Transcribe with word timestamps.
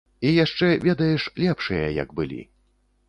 І 0.27 0.29
яшчэ, 0.43 0.69
ведаеш, 0.87 1.27
лепшыя 1.43 1.85
як 2.01 2.09
былі. 2.21 2.41